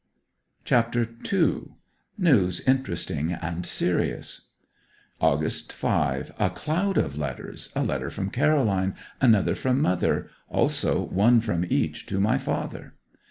[0.65, 1.73] CHAPTER II.
[2.17, 4.49] NEWS INTERESTING AND SERIOUS
[5.19, 6.33] August 5.
[6.39, 7.71] A cloud of letters.
[7.75, 12.95] A letter from Caroline, another from mother; also one from each to my father.